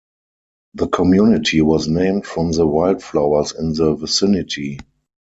The 0.73 0.87
community 0.87 1.61
was 1.61 1.87
named 1.87 2.25
from 2.25 2.53
the 2.53 2.65
wildflowers 2.65 3.51
in 3.53 3.73
the 3.75 3.93
vicinity. 3.93 4.79